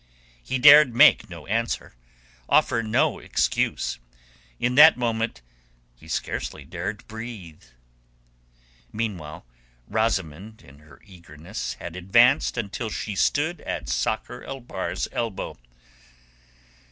He 0.41 0.57
dared 0.57 0.95
make 0.95 1.29
no 1.29 1.45
answer, 1.45 1.93
offer 2.49 2.81
no 2.81 3.19
excuse; 3.19 3.99
in 4.59 4.73
that 4.73 4.97
moment 4.97 5.43
he 5.93 6.07
scarcely 6.07 6.65
dared 6.65 7.07
breathe. 7.07 7.61
Meanwhile 8.91 9.45
Rosamund 9.87 10.63
in 10.63 10.79
her 10.79 11.01
eagerness 11.05 11.75
had 11.75 11.95
advanced 11.95 12.57
until 12.57 12.89
she 12.89 13.15
stood 13.15 13.61
at 13.61 13.89
Sakr 13.89 14.43
el 14.43 14.59
Bahr's 14.61 15.07
elbow. 15.11 15.59